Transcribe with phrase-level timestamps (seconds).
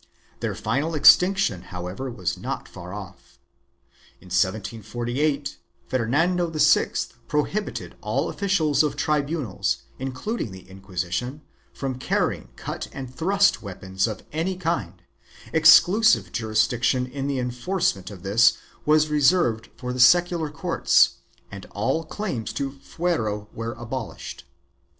[0.31, 3.37] 4 Their final extinction, however, was not far off.
[4.19, 6.87] In 1748, Fernando VI
[7.27, 11.41] prohibited all officials of tribunals, including the Inquisition,
[11.71, 15.03] from carrying cut and thrust weapons of any kind;
[15.53, 18.57] exclusive jurisdiction in the enforcement of this
[18.87, 21.17] was reserved for the secular courts
[21.51, 24.45] and all claims to fuero were abolished.